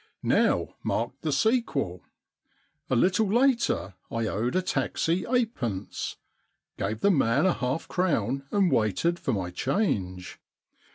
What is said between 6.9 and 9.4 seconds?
the man a half crown and waited for